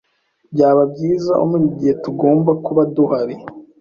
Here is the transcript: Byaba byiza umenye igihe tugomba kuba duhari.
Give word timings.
Byaba 0.53 0.81
byiza 0.93 1.33
umenye 1.43 1.69
igihe 1.73 1.93
tugomba 2.03 2.51
kuba 2.65 2.81
duhari. 2.95 3.35